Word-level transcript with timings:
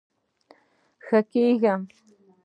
ښه 1.05 1.19
کیږم 1.31 1.81